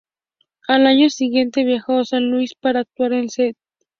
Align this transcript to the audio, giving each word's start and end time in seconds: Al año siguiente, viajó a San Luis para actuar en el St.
Al 0.67 0.87
año 0.87 1.11
siguiente, 1.11 1.63
viajó 1.63 1.99
a 1.99 2.05
San 2.05 2.31
Luis 2.31 2.55
para 2.59 2.79
actuar 2.79 3.13
en 3.13 3.19
el 3.19 3.25
St. 3.27 3.55